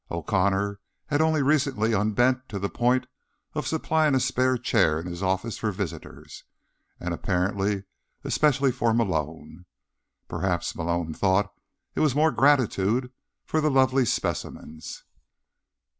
[0.09, 0.79] O'Connor
[1.09, 3.05] had only recently unbent to the point
[3.53, 6.43] of supplying a spare chair in his office for visitors,
[6.99, 7.83] and, apparently,
[8.23, 9.65] especially for Malone.
[10.27, 11.53] Perhaps, Malone thought,
[11.93, 13.11] it was more gratitude
[13.45, 15.03] for the lovely specimens.